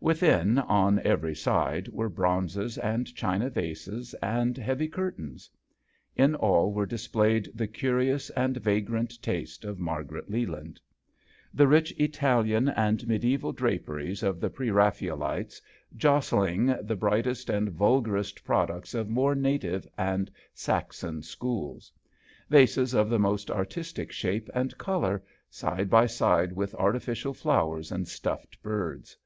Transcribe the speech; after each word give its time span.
Within 0.00 0.58
on 0.60 1.00
every 1.00 1.34
side 1.34 1.88
were 1.88 2.08
bronzes 2.08 2.78
and 2.78 3.12
china 3.16 3.50
vases 3.50 4.14
and 4.22 4.56
heavy 4.56 4.86
curtains. 4.86 5.50
In 6.14 6.36
all 6.36 6.72
were 6.72 6.86
dis 6.86 7.08
played 7.08 7.48
the 7.52 7.66
curious 7.66 8.30
and 8.30 8.58
vagrant 8.58 9.20
taste 9.20 9.64
of 9.64 9.80
Margaret 9.80 10.30
Leland. 10.30 10.80
The 11.52 11.66
rich 11.66 11.90
Italian 11.98 12.68
and 12.68 13.04
mediaeval 13.08 13.54
draperies 13.54 14.22
of 14.22 14.38
the 14.38 14.48
pre 14.50 14.70
Raphaelites 14.70 15.60
JOHN 15.96 16.20
SHERMAN. 16.20 16.38
49 16.38 16.54
jostling 16.76 16.86
the 16.86 16.94
brightest 16.96 17.50
and 17.50 17.68
vulgar 17.70 18.16
est 18.18 18.44
products 18.44 18.94
of 18.94 19.08
more 19.08 19.34
native 19.34 19.84
and 19.98 20.30
Saxon 20.54 21.22
schools. 21.22 21.90
Vases 22.48 22.94
of 22.94 23.10
the 23.10 23.18
most 23.18 23.50
artistic 23.50 24.12
shape 24.12 24.48
and 24.54 24.78
colour 24.78 25.24
side 25.50 25.90
by 25.90 26.06
side 26.06 26.52
with 26.52 26.72
artificial 26.76 27.34
flowers 27.34 27.90
and 27.90 28.06
stuffed 28.06 28.62
birds. 28.62 29.16